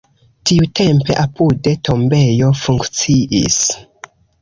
[0.49, 3.65] Tiutempe apude tombejo funkciis.